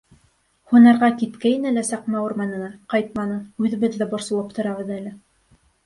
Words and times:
—Һунарға 0.71 1.09
киткәйне 1.19 1.75
лә 1.77 1.83
Саҡма 1.91 2.25
урманына, 2.29 2.73
ҡайтманы, 2.95 3.39
үҙебеҙ 3.65 4.03
ҙә 4.03 4.13
борсолоп 4.17 4.61
торабыҙ 4.61 4.95
әле. 5.03 5.19